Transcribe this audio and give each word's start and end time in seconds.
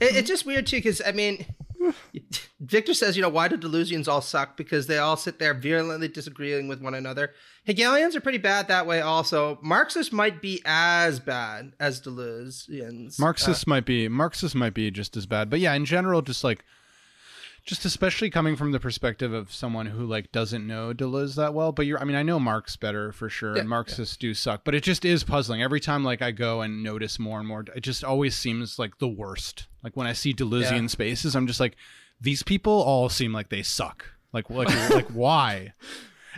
it, 0.00 0.16
it's 0.16 0.28
just 0.28 0.46
weird 0.46 0.66
too 0.66 0.76
because 0.76 1.02
I 1.04 1.12
mean, 1.12 1.44
Victor 2.60 2.94
says, 2.94 3.16
you 3.16 3.22
know, 3.22 3.28
why 3.28 3.48
do 3.48 3.56
Deleuzians 3.56 4.08
all 4.08 4.20
suck? 4.20 4.56
Because 4.56 4.86
they 4.86 4.98
all 4.98 5.16
sit 5.16 5.38
there 5.38 5.54
virulently 5.54 6.08
disagreeing 6.08 6.68
with 6.68 6.80
one 6.80 6.94
another. 6.94 7.32
Hegelians 7.64 8.16
are 8.16 8.20
pretty 8.20 8.38
bad 8.38 8.68
that 8.68 8.86
way. 8.86 9.00
Also, 9.00 9.58
Marxists 9.62 10.12
might 10.12 10.42
be 10.42 10.60
as 10.64 11.20
bad 11.20 11.72
as 11.78 12.00
Deleuzians. 12.00 13.18
Marxists 13.18 13.64
uh, 13.64 13.70
might 13.70 13.84
be 13.84 14.08
Marxists 14.08 14.54
might 14.54 14.74
be 14.74 14.90
just 14.90 15.16
as 15.16 15.26
bad, 15.26 15.50
but 15.50 15.60
yeah, 15.60 15.74
in 15.74 15.84
general, 15.84 16.22
just 16.22 16.42
like 16.42 16.64
just 17.68 17.84
especially 17.84 18.30
coming 18.30 18.56
from 18.56 18.72
the 18.72 18.80
perspective 18.80 19.34
of 19.34 19.52
someone 19.52 19.84
who 19.84 20.06
like 20.06 20.32
doesn't 20.32 20.66
know 20.66 20.94
Deleuze 20.94 21.36
that 21.36 21.52
well. 21.52 21.70
But 21.70 21.84
you're, 21.84 22.00
I 22.00 22.04
mean, 22.04 22.16
I 22.16 22.22
know 22.22 22.40
Marx 22.40 22.76
better 22.76 23.12
for 23.12 23.28
sure, 23.28 23.54
yeah, 23.54 23.60
and 23.60 23.68
Marxists 23.68 24.16
yeah. 24.18 24.28
do 24.28 24.34
suck. 24.34 24.62
But 24.64 24.74
it 24.74 24.82
just 24.82 25.04
is 25.04 25.22
puzzling 25.22 25.62
every 25.62 25.78
time. 25.78 26.02
Like 26.02 26.22
I 26.22 26.30
go 26.30 26.62
and 26.62 26.82
notice 26.82 27.18
more 27.18 27.38
and 27.38 27.46
more, 27.46 27.66
it 27.76 27.82
just 27.82 28.04
always 28.04 28.34
seems 28.34 28.78
like 28.78 28.96
the 28.98 29.08
worst. 29.08 29.66
Like 29.84 29.98
when 29.98 30.06
I 30.06 30.14
see 30.14 30.32
Deleuzian 30.32 30.80
yeah. 30.82 30.86
spaces, 30.86 31.36
I'm 31.36 31.46
just 31.46 31.60
like, 31.60 31.76
these 32.18 32.42
people 32.42 32.72
all 32.72 33.10
seem 33.10 33.34
like 33.34 33.50
they 33.50 33.62
suck. 33.62 34.06
Like 34.32 34.48
like 34.48 34.90
like 34.90 35.08
why? 35.12 35.74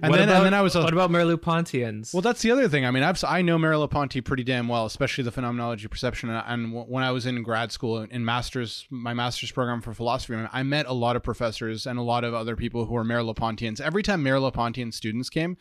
And 0.02 0.10
what 0.10 0.18
then, 0.18 0.28
about, 0.28 0.38
and 0.38 0.46
then 0.46 0.54
I 0.54 0.62
was 0.62 0.74
what 0.74 0.92
about 0.92 1.10
Merleau-Pontians? 1.10 2.14
Well, 2.14 2.22
that's 2.22 2.42
the 2.42 2.50
other 2.50 2.68
thing. 2.68 2.86
I 2.86 2.90
mean, 2.90 3.02
I've, 3.02 3.22
I 3.24 3.42
know 3.42 3.58
Merleau-Ponty 3.58 4.20
pretty 4.20 4.44
damn 4.44 4.68
well, 4.68 4.86
especially 4.86 5.24
the 5.24 5.32
phenomenology 5.32 5.84
of 5.84 5.90
perception. 5.90 6.30
And, 6.30 6.42
and 6.46 6.88
when 6.88 7.04
I 7.04 7.10
was 7.10 7.26
in 7.26 7.42
grad 7.42 7.72
school 7.72 8.02
in 8.02 8.24
masters, 8.24 8.86
my 8.90 9.12
master's 9.14 9.50
program 9.50 9.80
for 9.80 9.92
philosophy, 9.92 10.36
I 10.52 10.62
met 10.62 10.86
a 10.86 10.92
lot 10.92 11.16
of 11.16 11.22
professors 11.22 11.86
and 11.86 11.98
a 11.98 12.02
lot 12.02 12.24
of 12.24 12.34
other 12.34 12.56
people 12.56 12.86
who 12.86 12.94
were 12.94 13.04
Merleau-Pontians. 13.04 13.80
Every 13.80 14.02
time 14.02 14.24
Merleau-Pontian 14.24 14.92
students 14.92 15.28
came, 15.28 15.56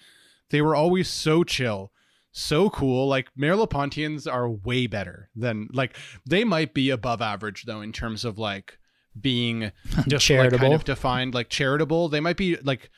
they 0.49 0.61
were 0.61 0.75
always 0.75 1.09
so 1.09 1.43
chill 1.43 1.91
so 2.31 2.69
cool. 2.69 3.07
Like 3.07 3.29
Merleau-Pontians 3.35 4.27
are 4.27 4.49
way 4.49 4.87
better 4.87 5.29
than 5.35 5.67
like 5.73 5.95
they 6.25 6.43
might 6.43 6.73
be 6.73 6.89
above 6.89 7.21
average 7.21 7.63
though 7.63 7.81
in 7.81 7.91
terms 7.91 8.25
of 8.25 8.37
like 8.37 8.77
being 9.19 9.71
just 10.07 10.25
charitable. 10.25 10.57
Like, 10.57 10.61
kind 10.61 10.73
of 10.73 10.83
defined 10.83 11.33
like 11.33 11.49
charitable. 11.49 12.09
They 12.09 12.19
might 12.19 12.37
be 12.37 12.57
like 12.57 12.89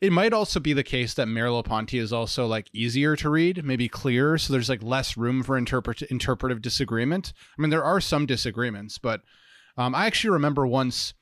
it 0.00 0.12
might 0.12 0.32
also 0.32 0.60
be 0.60 0.72
the 0.72 0.82
case 0.82 1.14
that 1.14 1.28
Merleau-Ponty 1.28 1.98
is 1.98 2.12
also 2.12 2.46
like 2.46 2.68
easier 2.72 3.16
to 3.16 3.30
read, 3.30 3.64
maybe 3.64 3.88
clearer, 3.88 4.38
so 4.38 4.52
there's 4.52 4.68
like 4.68 4.82
less 4.82 5.16
room 5.16 5.42
for 5.42 5.56
interpret- 5.56 6.02
interpretive 6.02 6.62
disagreement. 6.62 7.32
I 7.58 7.62
mean, 7.62 7.70
there 7.70 7.84
are 7.84 8.00
some 8.00 8.26
disagreements, 8.26 8.98
but 8.98 9.22
um, 9.76 9.94
I 9.94 10.06
actually 10.06 10.30
remember 10.30 10.66
once 10.66 11.14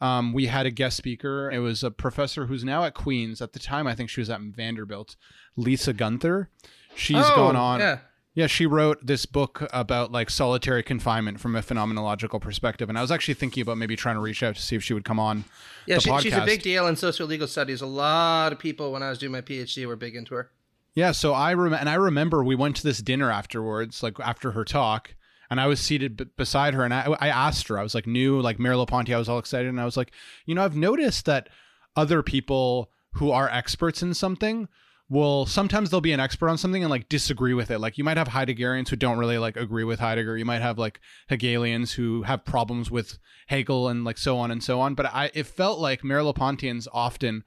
um, 0.00 0.32
we 0.32 0.46
had 0.46 0.66
a 0.66 0.70
guest 0.70 0.96
speaker. 0.96 1.50
It 1.50 1.60
was 1.60 1.84
a 1.84 1.90
professor 1.90 2.46
who's 2.46 2.64
now 2.64 2.84
at 2.84 2.94
Queens. 2.94 3.40
At 3.40 3.52
the 3.52 3.60
time, 3.60 3.86
I 3.86 3.94
think 3.94 4.10
she 4.10 4.20
was 4.20 4.30
at 4.30 4.40
Vanderbilt. 4.40 5.16
Lisa 5.56 5.94
Guenther. 5.94 6.48
She's 6.94 7.16
oh, 7.24 7.36
gone 7.36 7.56
on. 7.56 7.80
Yeah. 7.80 7.98
Yeah, 8.34 8.46
she 8.46 8.64
wrote 8.64 9.06
this 9.06 9.26
book 9.26 9.68
about 9.74 10.10
like 10.10 10.30
solitary 10.30 10.82
confinement 10.82 11.38
from 11.38 11.54
a 11.54 11.60
phenomenological 11.60 12.40
perspective, 12.40 12.88
and 12.88 12.96
I 12.96 13.02
was 13.02 13.10
actually 13.10 13.34
thinking 13.34 13.60
about 13.60 13.76
maybe 13.76 13.94
trying 13.94 14.14
to 14.14 14.22
reach 14.22 14.42
out 14.42 14.56
to 14.56 14.62
see 14.62 14.74
if 14.74 14.82
she 14.82 14.94
would 14.94 15.04
come 15.04 15.20
on. 15.20 15.44
Yeah, 15.86 15.98
she, 15.98 16.16
she's 16.20 16.32
a 16.32 16.44
big 16.44 16.62
deal 16.62 16.86
in 16.86 16.96
social 16.96 17.26
legal 17.26 17.46
studies. 17.46 17.82
A 17.82 17.86
lot 17.86 18.52
of 18.52 18.58
people, 18.58 18.90
when 18.90 19.02
I 19.02 19.10
was 19.10 19.18
doing 19.18 19.32
my 19.32 19.42
PhD, 19.42 19.86
were 19.86 19.96
big 19.96 20.16
into 20.16 20.34
her. 20.34 20.50
Yeah, 20.94 21.12
so 21.12 21.34
I 21.34 21.50
remember, 21.52 21.76
and 21.76 21.88
I 21.88 21.94
remember 21.94 22.42
we 22.42 22.54
went 22.54 22.76
to 22.76 22.82
this 22.82 22.98
dinner 23.02 23.30
afterwards, 23.30 24.02
like 24.02 24.18
after 24.20 24.52
her 24.52 24.64
talk, 24.64 25.14
and 25.50 25.60
I 25.60 25.66
was 25.66 25.80
seated 25.80 26.16
b- 26.16 26.26
beside 26.36 26.72
her, 26.74 26.84
and 26.84 26.94
I, 26.94 27.14
I 27.18 27.28
asked 27.28 27.68
her, 27.68 27.78
I 27.78 27.82
was 27.82 27.94
like 27.94 28.06
new, 28.06 28.40
like 28.40 28.58
Merleau-Ponty, 28.58 29.12
I 29.12 29.18
was 29.18 29.28
all 29.28 29.38
excited, 29.38 29.68
and 29.68 29.80
I 29.80 29.84
was 29.84 29.96
like, 29.96 30.12
you 30.46 30.54
know, 30.54 30.64
I've 30.64 30.76
noticed 30.76 31.26
that 31.26 31.48
other 31.96 32.22
people 32.22 32.90
who 33.12 33.30
are 33.30 33.48
experts 33.48 34.02
in 34.02 34.14
something 34.14 34.68
will 35.12 35.44
sometimes 35.44 35.90
they'll 35.90 36.00
be 36.00 36.14
an 36.14 36.20
expert 36.20 36.48
on 36.48 36.56
something 36.56 36.82
and 36.82 36.90
like 36.90 37.06
disagree 37.10 37.52
with 37.52 37.70
it. 37.70 37.80
Like 37.80 37.98
you 37.98 38.02
might 38.02 38.16
have 38.16 38.28
Heideggerians 38.28 38.88
who 38.88 38.96
don't 38.96 39.18
really 39.18 39.36
like 39.36 39.58
agree 39.58 39.84
with 39.84 40.00
Heidegger. 40.00 40.38
You 40.38 40.46
might 40.46 40.62
have 40.62 40.78
like 40.78 41.00
Hegelians 41.28 41.92
who 41.92 42.22
have 42.22 42.46
problems 42.46 42.90
with 42.90 43.18
Hegel 43.48 43.88
and 43.88 44.04
like 44.04 44.16
so 44.16 44.38
on 44.38 44.50
and 44.50 44.64
so 44.64 44.80
on. 44.80 44.94
But 44.94 45.06
I 45.06 45.30
it 45.34 45.46
felt 45.46 45.78
like 45.78 46.00
Merleau-Pontians 46.00 46.88
often 46.94 47.44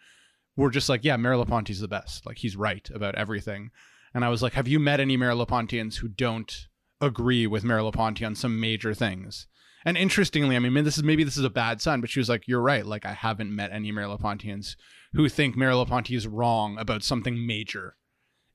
were 0.56 0.70
just 0.70 0.90
like, 0.90 1.04
yeah, 1.04 1.18
Merleau-Ponty's 1.18 1.80
the 1.80 1.88
best. 1.88 2.24
Like 2.28 2.38
he's 2.38 2.56
right 2.56 2.88
about 2.94 3.16
everything. 3.16 3.72
And 4.14 4.24
I 4.24 4.30
was 4.30 4.44
like, 4.44 4.54
have 4.54 4.68
you 4.68 4.80
met 4.80 5.00
any 5.00 5.18
Merleau-Pontians 5.18 5.98
who 5.98 6.08
don't 6.08 6.68
agree 7.02 7.48
with 7.48 7.64
Merleau-Ponty 7.64 8.24
on 8.24 8.36
some 8.36 8.59
major 8.59 8.94
things? 8.94 9.48
And 9.84 9.98
interestingly, 9.98 10.56
I 10.56 10.59
mean, 10.59 10.84
this 10.84 10.98
is 10.98 11.04
maybe 11.04 11.24
this 11.24 11.38
is 11.38 11.44
a 11.44 11.50
bad 11.50 11.81
sign, 11.81 12.02
but 12.02 12.09
she 12.09 12.20
was 12.20 12.30
like, 12.30 12.48
"You're 12.48 12.62
right. 12.62 12.84
Like, 12.84 13.06
I 13.06 13.14
haven't 13.14 13.56
met 13.56 13.72
any 13.72 13.92
Merleau-Pontians 13.92 14.78
who 15.16 15.30
think 15.30 15.56
Merleau-Ponty 15.56 16.16
is 16.16 16.28
wrong 16.28 16.78
about 16.78 17.03
something 17.03 17.46
major 17.46 17.96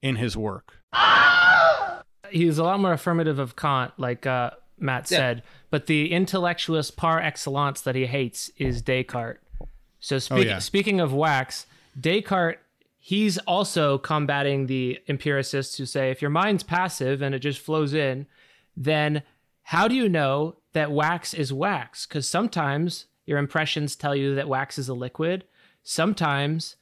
in 0.03 0.17
his 0.17 0.37
work." 0.37 0.79
He's 2.31 2.59
a 2.59 2.65
lot 2.65 2.81
more 2.81 2.93
affirmative 2.93 3.39
of 3.39 3.57
Kant, 3.57 3.93
like 3.99 4.25
uh, 4.27 4.53
Matt 4.79 5.09
said, 5.09 5.39
yeah. 5.39 5.43
but 5.71 5.87
the 5.87 6.13
intellectualist 6.13 6.97
par 6.97 7.21
excellence 7.21 7.81
that 7.81 7.97
he 7.97 8.07
hates 8.07 8.51
is 8.57 8.83
Descartes. 8.83 9.41
So, 9.99 10.19
speak- 10.19 10.39
oh, 10.39 10.43
yeah. 10.43 10.59
speaking 10.61 11.01
of 11.01 11.13
wax, 11.13 11.67
Descartes 12.01 12.61
he's 13.01 13.39
also 13.39 13.99
combating 13.99 14.67
the 14.67 14.99
empiricists 15.09 15.79
who 15.79 15.87
say 15.87 16.11
if 16.11 16.21
your 16.23 16.31
mind's 16.31 16.63
passive 16.63 17.23
and 17.23 17.35
it 17.35 17.41
just 17.41 17.59
flows 17.59 17.95
in, 17.95 18.27
then 18.77 19.23
how 19.65 19.89
do 19.89 19.95
you 19.95 20.09
know 20.09 20.57
that 20.75 20.93
wax 20.93 21.35
is 21.35 21.53
wax? 21.53 22.07
Because 22.07 22.29
sometimes 22.29 23.07
your 23.25 23.39
impressions 23.39 23.97
tell 23.97 24.15
you 24.15 24.35
that 24.35 24.49
wax 24.49 24.79
is 24.79 24.89
a 24.89 24.95
liquid. 24.95 25.45
Sometimes 25.91 26.77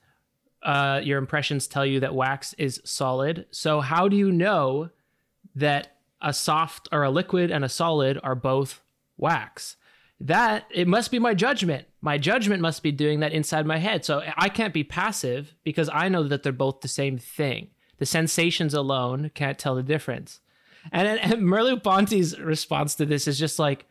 uh, 0.62 1.00
your 1.02 1.16
impressions 1.16 1.66
tell 1.66 1.86
you 1.86 2.00
that 2.00 2.14
wax 2.14 2.52
is 2.58 2.78
solid. 2.84 3.46
So, 3.50 3.80
how 3.80 4.06
do 4.06 4.16
you 4.16 4.30
know 4.30 4.90
that 5.54 5.96
a 6.20 6.34
soft 6.34 6.90
or 6.92 7.04
a 7.04 7.10
liquid 7.10 7.50
and 7.50 7.64
a 7.64 7.70
solid 7.70 8.20
are 8.22 8.34
both 8.34 8.82
wax? 9.16 9.76
That 10.20 10.66
it 10.70 10.86
must 10.86 11.10
be 11.10 11.18
my 11.18 11.32
judgment. 11.32 11.86
My 12.02 12.18
judgment 12.18 12.60
must 12.60 12.82
be 12.82 12.92
doing 12.92 13.20
that 13.20 13.32
inside 13.32 13.64
my 13.64 13.78
head. 13.78 14.04
So, 14.04 14.22
I 14.36 14.50
can't 14.50 14.74
be 14.74 14.84
passive 14.84 15.54
because 15.64 15.88
I 15.90 16.10
know 16.10 16.24
that 16.24 16.42
they're 16.42 16.52
both 16.52 16.82
the 16.82 16.86
same 16.88 17.16
thing. 17.16 17.68
The 17.96 18.04
sensations 18.04 18.74
alone 18.74 19.30
can't 19.32 19.58
tell 19.58 19.74
the 19.74 19.82
difference. 19.82 20.40
And, 20.92 21.18
and 21.18 21.44
Merleau-Ponty's 21.44 22.38
response 22.38 22.94
to 22.96 23.06
this 23.06 23.26
is 23.26 23.38
just 23.38 23.58
like, 23.58 23.86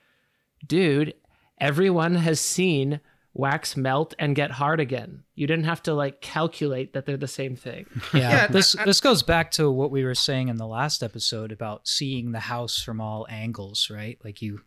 dude, 0.64 1.16
everyone 1.60 2.14
has 2.14 2.40
seen 2.40 3.00
wax 3.38 3.78
melt 3.78 4.14
and 4.18 4.36
get 4.36 4.52
hard 4.52 4.80
again. 4.80 5.24
You 5.36 5.48
didn't 5.48 5.66
have 5.66 5.84
to 5.84 5.94
like 5.94 6.22
calculate 6.22 6.94
that 6.94 7.06
they're 7.06 7.18
the 7.18 7.28
same 7.28 7.56
thing. 7.56 7.86
Yeah. 8.14 8.30
yeah 8.30 8.48
this 8.48 8.76
this 8.86 9.00
goes 9.00 9.22
back 9.22 9.52
to 9.52 9.70
what 9.70 9.92
we 9.92 10.04
were 10.04 10.16
saying 10.16 10.48
in 10.48 10.58
the 10.58 10.68
last 10.68 11.04
episode 11.04 11.52
about 11.52 11.88
seeing 11.88 12.32
the 12.32 12.40
house 12.40 12.82
from 12.82 13.00
all 13.00 13.28
angles, 13.30 13.90
right? 13.92 14.18
Like 14.24 14.42
you 14.42 14.62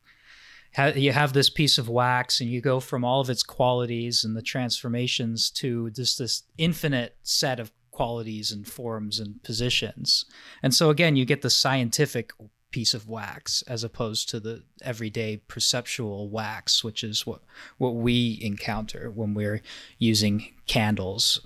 have 0.72 0.96
you 0.96 1.12
have 1.12 1.32
this 1.32 1.50
piece 1.50 1.78
of 1.78 1.88
wax 1.88 2.40
and 2.40 2.48
you 2.48 2.60
go 2.60 2.78
from 2.80 3.04
all 3.04 3.20
of 3.20 3.30
its 3.30 3.42
qualities 3.42 4.24
and 4.24 4.36
the 4.36 4.42
transformations 4.42 5.50
to 5.50 5.90
just 5.90 6.18
this 6.18 6.44
infinite 6.58 7.16
set 7.22 7.58
of 7.58 7.72
qualities 7.90 8.52
and 8.52 8.66
forms 8.66 9.18
and 9.18 9.42
positions. 9.42 10.24
And 10.62 10.74
so 10.74 10.90
again, 10.90 11.16
you 11.16 11.24
get 11.24 11.42
the 11.42 11.50
scientific 11.50 12.32
piece 12.70 12.94
of 12.94 13.08
wax 13.08 13.62
as 13.62 13.84
opposed 13.84 14.28
to 14.28 14.40
the 14.40 14.62
everyday 14.82 15.38
perceptual 15.48 16.28
wax, 16.28 16.84
which 16.84 17.02
is 17.02 17.26
what 17.26 17.42
what 17.78 17.94
we 17.94 18.38
encounter 18.42 19.10
when 19.10 19.34
we're 19.34 19.62
using 19.98 20.52
candles. 20.66 21.40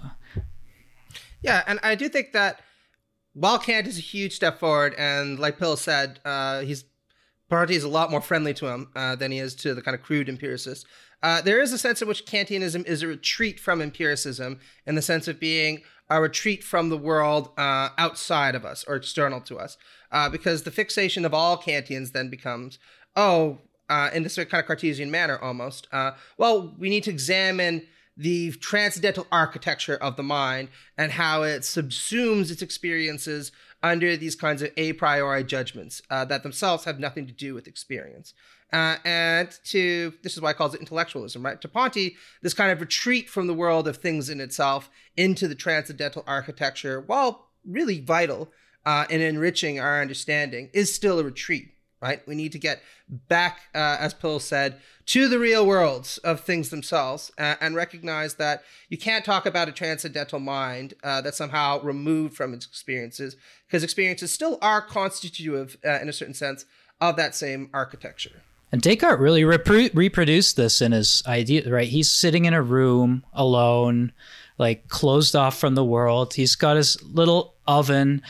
Yeah, 1.43 1.63
and 1.67 1.79
I 1.83 1.95
do 1.95 2.09
think 2.09 2.33
that 2.33 2.61
while 3.35 3.59
Kant 3.59 3.87
is 3.87 3.99
a 3.99 4.03
huge 4.03 4.35
step 4.35 4.59
forward, 4.59 4.95
and 4.97 5.39
like 5.39 5.59
Pill 5.59 5.77
said, 5.77 6.21
uh, 6.25 6.61
he's 6.61 6.85
Party 7.51 7.75
is 7.75 7.85
a 7.85 7.89
lot 7.89 8.11
more 8.11 8.23
friendly 8.23 8.55
to 8.55 8.67
him 8.67 8.89
uh, 8.97 9.17
than 9.17 9.31
he 9.31 9.39
is 9.39 9.55
to 9.57 9.75
the 9.75 9.83
kind 9.83 9.95
of 9.95 10.03
crude 10.03 10.29
empiricist. 10.29 10.87
Uh, 11.23 11.41
there 11.41 11.61
is 11.61 11.73
a 11.73 11.79
sense 11.79 12.03
in 12.03 12.09
which 12.09 12.27
Kantianism 12.27 12.87
is 12.87 13.03
a 13.03 13.07
retreat 13.07 13.61
from 13.61 13.81
empiricism 13.81 14.61
in 14.87 14.95
the 14.95 15.03
sense 15.03 15.29
of 15.29 15.39
being 15.39 15.83
a 16.11 16.21
retreat 16.21 16.63
from 16.63 16.89
the 16.89 16.97
world 16.97 17.51
uh, 17.57 17.91
outside 17.99 18.55
of 18.55 18.65
us 18.65 18.85
or 18.87 18.97
external 18.97 19.41
to 19.43 19.59
us. 19.59 19.77
Uh, 20.13 20.29
because 20.29 20.63
the 20.63 20.71
fixation 20.71 21.25
of 21.25 21.35
all 21.35 21.57
Kantians 21.59 22.13
then 22.13 22.29
becomes, 22.29 22.79
oh, 23.17 23.59
uh, 23.89 24.11
in 24.15 24.23
this 24.23 24.37
kind 24.37 24.55
of 24.55 24.67
Cartesian 24.67 25.11
manner 25.11 25.39
almost, 25.39 25.89
uh, 25.93 26.13
well, 26.39 26.75
we 26.79 26.89
need 26.89 27.05
to 27.05 27.11
examine 27.11 27.87
the 28.17 28.53
transcendental 28.53 29.27
architecture 29.33 29.97
of 29.97 30.17
the 30.17 30.23
mind 30.23 30.69
and 30.97 31.13
how 31.13 31.43
it 31.43 31.63
subsumes 31.63 32.51
its 32.51 32.63
experiences 32.63 33.51
under 33.83 34.17
these 34.17 34.37
kinds 34.37 34.63
of 34.63 34.71
a 34.77 34.93
priori 34.95 35.45
judgments 35.45 36.01
uh, 36.11 36.25
that 36.25 36.43
themselves 36.43 36.85
have 36.85 36.99
nothing 36.99 37.27
to 37.27 37.33
do 37.33 37.55
with 37.55 37.67
experience. 37.67 38.33
Uh, 38.75 38.97
and 39.05 39.49
to 39.63 40.13
this 40.25 40.35
is 40.35 40.41
why 40.41 40.51
I 40.51 40.53
calls 40.53 40.75
it 40.75 40.81
intellectualism, 40.81 41.45
right? 41.45 41.61
To 41.61 41.69
Ponty, 41.69 42.17
this 42.43 42.55
kind 42.55 42.73
of 42.73 42.81
retreat 42.81 43.31
from 43.31 43.47
the 43.47 43.55
world 43.55 43.87
of 43.87 43.99
things 43.99 44.29
in 44.29 44.41
itself 44.41 44.91
into 45.17 45.47
the 45.47 45.55
transcendental 45.55 46.25
architecture, 46.27 47.01
while 47.01 47.31
really 47.65 48.01
vital 48.01 48.51
uh, 48.85 49.05
in 49.09 49.21
enriching 49.21 49.79
our 49.79 50.03
understanding, 50.03 50.71
is 50.73 50.93
still 50.93 51.21
a 51.21 51.25
retreat, 51.25 51.67
right? 52.03 52.27
We 52.27 52.35
need 52.35 52.51
to 52.51 52.59
get 52.59 52.83
back, 53.09 53.61
uh, 53.77 53.97
as 54.01 54.13
Pill 54.13 54.41
said, 54.41 54.81
to 55.07 55.29
the 55.29 55.39
real 55.39 55.65
worlds 55.65 56.19
of 56.31 56.41
things 56.41 56.71
themselves 56.71 57.31
uh, 57.39 57.55
and 57.61 57.77
recognize 57.77 58.35
that 58.35 58.65
you 58.89 58.99
can't 58.99 59.25
talk 59.25 59.47
about 59.47 59.69
a 59.69 59.73
transcendental 59.73 60.41
mind 60.41 60.95
uh, 61.05 61.21
that's 61.21 61.39
somehow 61.39 61.81
removed 61.83 62.35
from 62.35 62.53
its 62.53 62.67
experiences, 62.67 63.37
because 63.69 63.85
experiences 63.85 64.33
still 64.33 64.59
are 64.61 64.83
constitutive, 64.83 65.77
uh, 65.87 66.01
in 66.03 66.09
a 66.09 66.13
certain 66.13 66.35
sense, 66.35 66.65
of 67.01 67.15
that 67.15 67.37
same 67.37 67.71
architecture. 67.73 68.43
And 68.75 68.83
Descartes 68.83 69.21
really 69.21 69.43
repro- 69.43 69.95
reproduced 69.95 70.57
this 70.57 70.83
in 70.83 70.91
his 70.91 71.23
idea, 71.29 71.71
right? 71.71 71.87
He's 71.87 72.11
sitting 72.11 72.45
in 72.45 72.55
a 72.55 72.61
room 72.61 73.25
alone, 73.33 74.11
like 74.59 74.89
closed 74.89 75.37
off 75.37 75.57
from 75.57 75.77
the 75.77 75.85
world. 75.85 76.35
He's 76.35 76.57
got 76.57 76.75
his 76.75 77.01
little 77.05 77.55
oven 77.69 78.21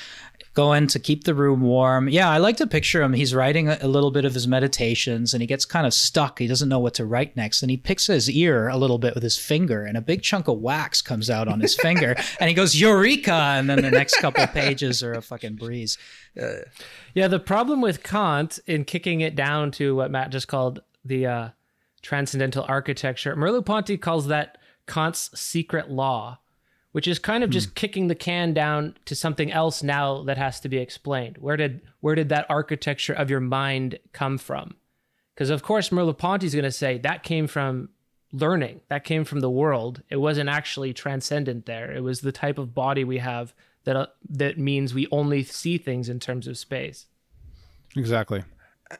going 0.54 0.86
to 0.86 1.00
keep 1.00 1.24
the 1.24 1.34
room 1.34 1.60
warm. 1.60 2.08
Yeah, 2.08 2.30
I 2.30 2.38
like 2.38 2.56
to 2.58 2.66
picture 2.66 3.02
him. 3.02 3.12
He's 3.12 3.34
writing 3.34 3.68
a, 3.68 3.76
a, 3.82 3.88
little 3.88 4.12
bit 4.12 4.24
of 4.24 4.34
his 4.34 4.46
meditations 4.46 5.34
and 5.34 5.42
he 5.42 5.48
gets 5.48 5.64
kind 5.64 5.84
of 5.84 5.92
stuck. 5.92 6.38
He 6.38 6.46
doesn't 6.46 6.68
know 6.68 6.78
what 6.78 6.94
to 6.94 7.04
write 7.04 7.36
next. 7.36 7.62
And 7.62 7.70
he 7.70 7.76
picks 7.76 8.06
his 8.06 8.30
ear 8.30 8.68
a 8.68 8.76
little 8.76 8.98
bit 8.98 9.14
with 9.14 9.24
his 9.24 9.36
finger 9.36 9.84
and 9.84 9.96
a 9.96 10.00
big 10.00 10.22
chunk 10.22 10.46
of 10.46 10.58
wax 10.58 11.02
comes 11.02 11.28
out 11.28 11.48
on 11.48 11.60
his 11.60 11.74
finger 11.80 12.14
and 12.38 12.48
he 12.48 12.54
goes, 12.54 12.80
Eureka! 12.80 13.32
And 13.32 13.68
then 13.68 13.82
the 13.82 13.90
next 13.90 14.16
couple 14.20 14.46
pages 14.46 15.02
are 15.02 15.12
a 15.12 15.22
fucking 15.22 15.56
breeze. 15.56 15.98
Uh, 16.40 16.58
yeah, 17.14 17.26
the 17.26 17.40
problem 17.40 17.80
with 17.80 18.04
Kant 18.04 18.60
in 18.66 18.84
kicking 18.84 19.20
it 19.20 19.34
down 19.34 19.72
to 19.72 19.96
what 19.96 20.12
Matt 20.12 20.30
just 20.30 20.46
called 20.46 20.82
the 21.04 21.26
uh, 21.26 21.48
transcendental 22.00 22.64
architecture, 22.68 23.34
Merleau-Ponty 23.34 23.98
calls 23.98 24.28
that 24.28 24.58
Kant's 24.86 25.30
secret 25.38 25.90
law 25.90 26.38
which 26.94 27.08
is 27.08 27.18
kind 27.18 27.42
of 27.42 27.50
just 27.50 27.70
hmm. 27.70 27.74
kicking 27.74 28.06
the 28.06 28.14
can 28.14 28.54
down 28.54 28.94
to 29.04 29.16
something 29.16 29.50
else 29.50 29.82
now 29.82 30.22
that 30.22 30.38
has 30.38 30.60
to 30.60 30.68
be 30.68 30.78
explained. 30.78 31.36
Where 31.38 31.56
did 31.56 31.80
where 31.98 32.14
did 32.14 32.28
that 32.28 32.46
architecture 32.48 33.12
of 33.12 33.28
your 33.28 33.40
mind 33.40 33.98
come 34.12 34.38
from? 34.38 34.76
Because 35.34 35.50
of 35.50 35.64
course 35.64 35.88
Merleau-Ponty 35.88 36.46
is 36.46 36.54
going 36.54 36.62
to 36.62 36.70
say 36.70 36.98
that 36.98 37.24
came 37.24 37.48
from 37.48 37.88
learning, 38.32 38.80
that 38.90 39.02
came 39.02 39.24
from 39.24 39.40
the 39.40 39.50
world. 39.50 40.02
It 40.08 40.18
wasn't 40.18 40.48
actually 40.48 40.92
transcendent 40.92 41.66
there. 41.66 41.90
It 41.90 42.04
was 42.04 42.20
the 42.20 42.30
type 42.30 42.58
of 42.58 42.76
body 42.76 43.02
we 43.02 43.18
have 43.18 43.54
that 43.82 43.96
uh, 43.96 44.06
that 44.30 44.56
means 44.56 44.94
we 44.94 45.08
only 45.10 45.42
see 45.42 45.78
things 45.78 46.08
in 46.08 46.20
terms 46.20 46.46
of 46.46 46.56
space. 46.56 47.06
Exactly. 47.96 48.44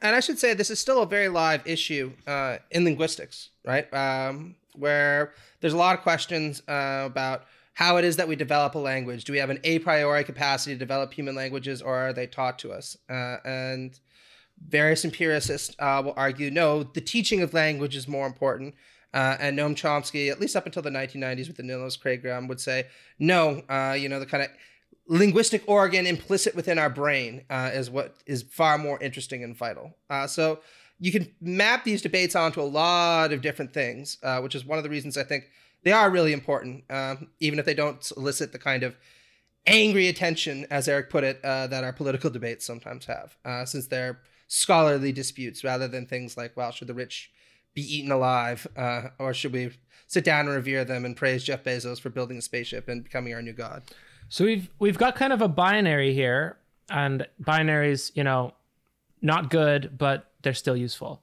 And 0.02 0.16
I 0.16 0.18
should 0.18 0.40
say 0.40 0.52
this 0.52 0.70
is 0.70 0.80
still 0.80 1.00
a 1.00 1.06
very 1.06 1.28
live 1.28 1.64
issue 1.64 2.10
uh, 2.26 2.56
in 2.72 2.84
linguistics, 2.84 3.50
right? 3.64 3.86
Um, 3.94 4.56
where 4.74 5.32
there's 5.60 5.74
a 5.74 5.76
lot 5.76 5.96
of 5.96 6.02
questions 6.02 6.60
uh, 6.66 7.04
about 7.06 7.44
how 7.74 7.96
it 7.96 8.04
is 8.04 8.16
that 8.16 8.28
we 8.28 8.36
develop 8.36 8.74
a 8.74 8.78
language. 8.78 9.24
Do 9.24 9.32
we 9.32 9.38
have 9.38 9.50
an 9.50 9.58
a 9.64 9.80
priori 9.80 10.24
capacity 10.24 10.74
to 10.74 10.78
develop 10.78 11.12
human 11.12 11.34
languages, 11.34 11.82
or 11.82 11.94
are 11.94 12.12
they 12.12 12.26
taught 12.26 12.58
to 12.60 12.72
us? 12.72 12.96
Uh, 13.10 13.36
and 13.44 13.98
various 14.68 15.04
empiricists 15.04 15.74
uh, 15.80 16.00
will 16.04 16.14
argue 16.16 16.50
no, 16.50 16.84
the 16.84 17.00
teaching 17.00 17.42
of 17.42 17.52
language 17.52 17.96
is 17.96 18.08
more 18.08 18.26
important. 18.26 18.74
Uh, 19.12 19.36
and 19.38 19.56
Noam 19.56 19.76
Chomsky, 19.76 20.30
at 20.30 20.40
least 20.40 20.56
up 20.56 20.66
until 20.66 20.82
the 20.82 20.90
1990s 20.90 21.46
with 21.46 21.56
the 21.56 21.62
Niels 21.62 21.96
Craigraham, 21.96 22.48
would 22.48 22.60
say 22.60 22.86
no. 23.18 23.62
Uh, 23.68 23.92
you 23.92 24.08
know, 24.08 24.18
the 24.18 24.26
kind 24.26 24.42
of 24.42 24.50
linguistic 25.06 25.62
organ 25.68 26.06
implicit 26.06 26.54
within 26.54 26.78
our 26.78 26.90
brain 26.90 27.44
uh, 27.50 27.70
is 27.72 27.90
what 27.90 28.16
is 28.26 28.42
far 28.42 28.78
more 28.78 29.00
interesting 29.00 29.44
and 29.44 29.56
vital. 29.56 29.96
Uh, 30.10 30.26
so 30.26 30.60
you 30.98 31.12
can 31.12 31.32
map 31.40 31.84
these 31.84 32.02
debates 32.02 32.34
onto 32.34 32.60
a 32.60 32.62
lot 32.62 33.32
of 33.32 33.40
different 33.40 33.72
things, 33.72 34.18
which 34.40 34.54
is 34.54 34.64
one 34.64 34.78
of 34.78 34.84
the 34.84 34.90
reasons 34.90 35.16
I 35.16 35.24
think 35.24 35.44
they 35.84 35.92
are 35.92 36.10
really 36.10 36.32
important, 36.32 36.84
um, 36.90 37.28
even 37.40 37.58
if 37.58 37.64
they 37.64 37.74
don't 37.74 38.10
elicit 38.16 38.52
the 38.52 38.58
kind 38.58 38.82
of 38.82 38.96
angry 39.66 40.08
attention, 40.08 40.66
as 40.70 40.88
Eric 40.88 41.08
put 41.08 41.24
it, 41.24 41.40
uh, 41.44 41.66
that 41.68 41.84
our 41.84 41.92
political 41.92 42.30
debates 42.30 42.66
sometimes 42.66 43.06
have, 43.06 43.36
uh, 43.44 43.64
since 43.64 43.86
they're 43.86 44.20
scholarly 44.48 45.12
disputes 45.12 45.64
rather 45.64 45.88
than 45.88 46.06
things 46.06 46.36
like, 46.36 46.56
well, 46.56 46.70
should 46.70 46.88
the 46.88 46.94
rich 46.94 47.30
be 47.74 47.82
eaten 47.82 48.12
alive, 48.12 48.66
uh, 48.76 49.08
or 49.18 49.32
should 49.32 49.52
we 49.52 49.70
sit 50.06 50.24
down 50.24 50.46
and 50.46 50.54
revere 50.54 50.84
them 50.84 51.04
and 51.04 51.16
praise 51.16 51.44
Jeff 51.44 51.64
Bezos 51.64 52.00
for 52.00 52.10
building 52.10 52.38
a 52.38 52.42
spaceship 52.42 52.88
and 52.88 53.04
becoming 53.04 53.32
our 53.32 53.42
new 53.42 53.52
god? 53.52 53.82
So 54.28 54.44
we've 54.44 54.70
we've 54.78 54.98
got 54.98 55.16
kind 55.16 55.32
of 55.32 55.42
a 55.42 55.48
binary 55.48 56.14
here, 56.14 56.56
and 56.90 57.26
binaries, 57.42 58.10
you 58.14 58.24
know, 58.24 58.54
not 59.22 59.50
good, 59.50 59.96
but 59.96 60.30
they're 60.42 60.54
still 60.54 60.76
useful. 60.76 61.22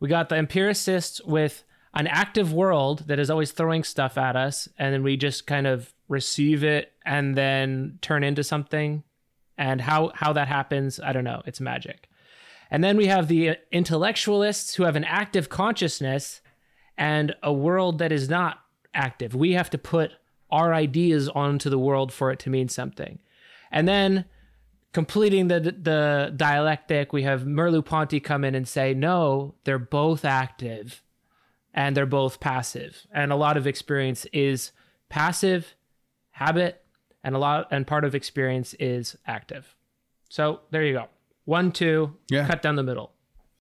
We 0.00 0.08
got 0.08 0.28
the 0.28 0.36
empiricists 0.36 1.20
with 1.22 1.64
an 1.98 2.06
active 2.06 2.52
world 2.52 3.08
that 3.08 3.18
is 3.18 3.28
always 3.28 3.50
throwing 3.50 3.82
stuff 3.82 4.16
at 4.16 4.36
us 4.36 4.68
and 4.78 4.94
then 4.94 5.02
we 5.02 5.16
just 5.16 5.48
kind 5.48 5.66
of 5.66 5.92
receive 6.08 6.62
it 6.62 6.92
and 7.04 7.36
then 7.36 7.98
turn 8.00 8.22
into 8.22 8.42
something. 8.44 9.02
And 9.58 9.80
how 9.80 10.12
how 10.14 10.32
that 10.34 10.46
happens 10.46 11.00
i 11.00 11.12
don't 11.12 11.24
know. 11.24 11.42
It's 11.44 11.60
magic. 11.60 12.08
And 12.70 12.84
then 12.84 12.96
we 12.96 13.06
have 13.06 13.26
the 13.26 13.56
intellectualists 13.72 14.76
who 14.76 14.84
have 14.84 14.94
an 14.94 15.04
active 15.04 15.48
consciousness 15.48 16.40
and 16.96 17.34
a 17.42 17.52
world 17.52 17.98
that 17.98 18.12
is 18.12 18.28
not 18.28 18.60
active. 18.94 19.34
We 19.34 19.52
have 19.52 19.70
to 19.70 19.78
put 19.78 20.12
our 20.50 20.72
ideas 20.72 21.28
onto 21.28 21.68
the 21.68 21.78
world 21.78 22.12
for 22.12 22.30
it 22.30 22.38
to 22.40 22.50
mean 22.50 22.68
something. 22.68 23.18
And 23.72 23.88
then 23.88 24.24
completing 24.92 25.48
the 25.48 25.58
the 25.60 26.32
dialectic 26.36 27.12
we 27.12 27.24
have 27.24 27.42
merleau-ponty 27.42 28.20
come 28.20 28.44
in 28.44 28.54
and 28.54 28.66
say 28.66 28.94
no 28.94 29.54
they're 29.64 29.78
both 29.78 30.24
active 30.24 31.02
and 31.74 31.96
they're 31.96 32.06
both 32.06 32.40
passive. 32.40 33.06
And 33.12 33.32
a 33.32 33.36
lot 33.36 33.56
of 33.56 33.66
experience 33.66 34.26
is 34.32 34.72
passive, 35.08 35.74
habit, 36.30 36.82
and 37.24 37.34
a 37.34 37.38
lot 37.38 37.68
and 37.70 37.86
part 37.86 38.04
of 38.04 38.14
experience 38.14 38.74
is 38.74 39.16
active. 39.26 39.74
So 40.28 40.60
there 40.70 40.84
you 40.84 40.92
go. 40.94 41.06
One, 41.44 41.72
two, 41.72 42.16
yeah. 42.30 42.46
cut 42.46 42.62
down 42.62 42.76
the 42.76 42.82
middle. 42.82 43.12